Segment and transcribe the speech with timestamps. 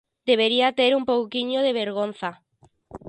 [0.29, 2.29] ¡Debería ter un pouquiño de vergonza!